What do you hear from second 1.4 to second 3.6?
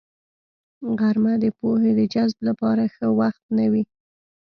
د پوهې د جذب لپاره ښه وخت